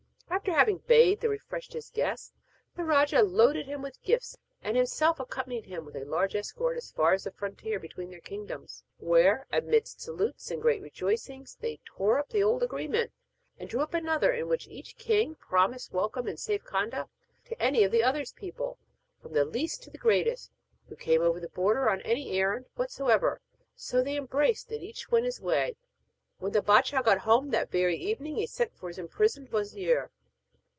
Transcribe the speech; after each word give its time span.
After 0.33 0.53
having 0.53 0.79
bathed 0.87 1.23
and 1.23 1.29
refreshed 1.29 1.73
his 1.73 1.91
guest, 1.91 2.33
the 2.75 2.83
rajah 2.83 3.21
loaded 3.21 3.67
him 3.67 3.83
with 3.83 4.01
gifts, 4.01 4.35
and 4.63 4.75
himself 4.75 5.19
accompanied 5.19 5.67
him 5.67 5.85
with 5.85 5.95
a 5.95 6.03
large 6.03 6.35
escort 6.35 6.77
as 6.77 6.91
far 6.91 7.13
as 7.13 7.25
the 7.25 7.31
frontier 7.31 7.79
between 7.79 8.09
their 8.09 8.21
kingdoms, 8.21 8.83
where, 8.97 9.45
amidst 9.51 10.01
salutes 10.01 10.49
and 10.49 10.59
great 10.61 10.81
rejoicings, 10.81 11.57
they 11.59 11.79
tore 11.85 12.17
up 12.17 12.29
the 12.29 12.41
old 12.41 12.63
agreement 12.63 13.11
and 13.59 13.69
drew 13.69 13.81
up 13.81 13.93
another 13.93 14.31
in 14.33 14.47
which 14.47 14.67
each 14.67 14.97
king 14.97 15.35
promised 15.35 15.93
welcome 15.93 16.27
and 16.27 16.39
safe 16.39 16.63
conduct 16.63 17.11
to 17.45 17.61
any 17.61 17.83
of 17.83 17.91
the 17.91 18.01
other's 18.01 18.33
people, 18.33 18.79
from 19.21 19.33
the 19.33 19.45
least 19.45 19.83
to 19.83 19.91
the 19.91 19.97
greatest, 19.99 20.49
who 20.89 20.95
came 20.95 21.21
over 21.21 21.39
the 21.39 21.49
border 21.49 21.87
on 21.87 22.01
any 22.01 22.31
errand 22.35 22.65
whatever. 22.73 23.33
And 23.53 23.67
so 23.75 24.01
they 24.01 24.15
embraced, 24.17 24.71
and 24.71 24.81
each 24.81 25.11
went 25.11 25.25
his 25.25 25.39
own 25.39 25.45
way. 25.45 25.75
When 26.39 26.51
the 26.51 26.63
bâdshah 26.63 27.03
got 27.05 27.19
home 27.19 27.51
that 27.51 27.69
very 27.69 27.97
evening 27.97 28.37
he 28.37 28.47
sent 28.47 28.75
for 28.75 28.87
his 28.87 28.97
imprisoned 28.97 29.49
wazir. 29.51 30.09